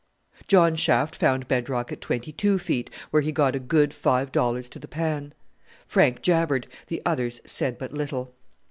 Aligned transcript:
John's 0.47 0.79
shaft 0.79 1.15
found 1.15 1.47
bed 1.47 1.69
rock 1.69 1.91
at 1.91 2.01
twenty 2.01 2.31
two 2.31 2.57
feet, 2.57 2.89
where 3.11 3.21
he 3.21 3.31
got 3.31 3.55
a 3.55 3.59
good 3.59 3.93
five 3.93 4.31
dollars 4.31 4.67
to 4.69 4.79
the 4.79 4.87
pan. 4.87 5.31
Frank 5.85 6.23
jabbered; 6.23 6.65
the 6.87 7.03
others 7.05 7.39
said 7.45 7.77
but 7.77 7.93
little. 7.93 8.33